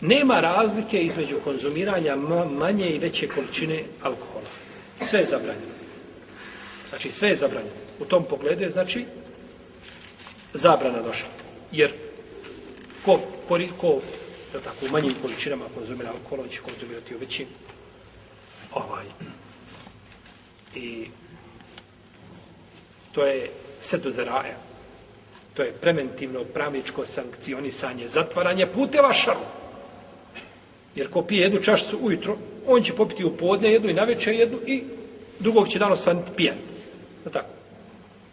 [0.00, 2.16] Nema razlike između konzumiranja
[2.58, 4.48] manje i veće količine alkohola.
[5.02, 5.72] Sve je zabranjeno.
[6.88, 7.74] Znači, sve je zabranjeno.
[8.00, 9.04] U tom pogledu je, znači,
[10.54, 11.28] zabrana došla.
[11.72, 11.92] Jer
[13.04, 14.00] ko, ko, ko
[14.52, 17.46] da tako, u manjim količinama konzumira alkohol, on će konzumirati u većim.
[18.74, 19.04] Ovaj.
[20.74, 21.06] I
[23.12, 24.56] to je sedu zaraja.
[25.54, 29.40] To je preventivno pravničko sankcionisanje, zatvaranje puteva šaru.
[30.98, 34.34] Jer ko pije jednu čašicu ujutro, on će popiti u podne jednu i na večer
[34.34, 34.82] jednu i
[35.38, 36.56] drugog će dan osvaniti pijan.
[37.24, 37.48] Da tako.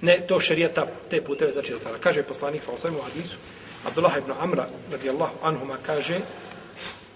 [0.00, 1.98] Ne, to šerijata te puteve znači zatvara.
[1.98, 3.38] Kaže poslanik sa osvijem u hadisu,
[3.86, 6.18] Abdullah ibn Amra, radijallahu anhuma, kaže,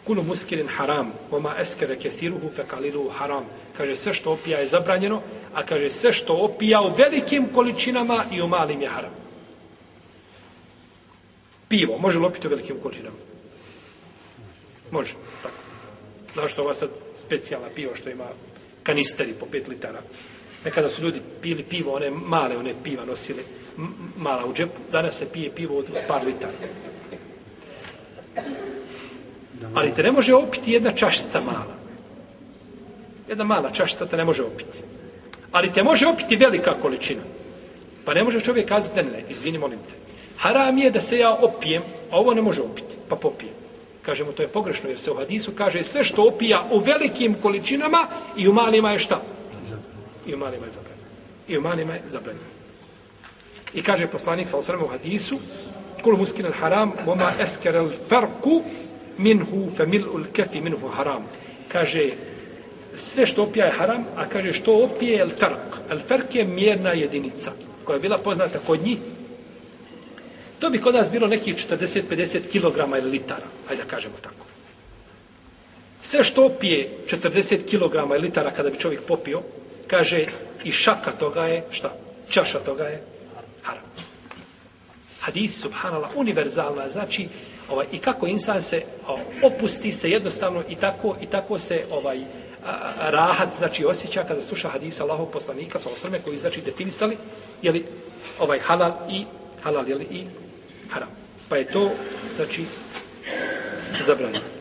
[0.05, 3.45] kulu muskirin haram, oma eskere kethiruhu fe kaliluhu haram.
[3.77, 5.23] Kaže, sve što opija je zabranjeno,
[5.55, 9.15] a kaže, sve što opija u velikim količinama i u malim je haram.
[11.69, 13.17] Pivo, može li opiti u velikim količinama?
[14.93, 15.55] Može, tako.
[16.35, 16.91] Zašto što ova sad
[17.27, 18.27] specijalna pivo što ima
[18.83, 20.03] kanisteri po 5 litara.
[20.65, 23.43] Nekada su ljudi pili pivo, one male, one piva nosile,
[24.17, 24.81] mala u džepu.
[24.93, 26.53] Danas se pije pivo od par litara.
[29.75, 31.77] Ali te ne može opiti jedna čašica mala.
[33.29, 34.79] Jedna mala čašica te ne može opiti.
[35.53, 37.23] Ali te može opiti velika količina.
[38.05, 39.95] Pa ne može čovjek kazati, ne, ne, izvini, molim te.
[40.37, 43.62] Haram je da se ja opijem, a ovo ne može opiti, pa popijem.
[44.03, 48.07] Kažemo, to je pogrešno, jer se u hadisu kaže sve što opija u velikim količinama
[48.37, 49.23] i u malima je šta?
[50.27, 51.09] I u malima je zabranjeno.
[51.49, 52.47] I u malima je zabranjeno.
[53.75, 55.39] I kaže poslanik sa osrame u hadisu,
[56.03, 58.63] kul muskin al haram, voma esker al farku
[59.19, 61.25] minhu famil'u mil ul kefi minhu haram.
[61.69, 62.11] Kaže,
[62.95, 65.91] sve što opija je haram, a kaže što opije je al fark.
[65.91, 67.53] Al fark je mjerna jedinica,
[67.85, 68.99] koja je bila poznata kod njih.
[70.63, 74.47] To bi kod nas bilo nekih 40-50 kg ili litara, hajde da kažemo tako.
[76.03, 79.41] Sve što opije 40 kg ili litara kada bi čovjek popio,
[79.87, 80.27] kaže
[80.65, 81.95] i šaka toga je, šta?
[82.29, 83.03] Čaša toga je
[83.63, 83.83] haram.
[85.21, 87.29] Hadis, subhanallah, univerzalna, znači,
[87.71, 92.21] ovaj, i kako insan se o, opusti se jednostavno i tako, i tako se ovaj
[92.67, 97.17] a, rahat, znači, osjeća kada sluša hadisa Allahov poslanika sa osrme koji znači definisali,
[97.63, 97.85] jeli,
[98.39, 99.25] ovaj halal i
[99.63, 100.42] halal, jeli, i
[100.93, 101.09] haram.
[101.49, 101.91] Pa je to,
[102.37, 102.65] znači,
[104.07, 104.52] zabranjeno.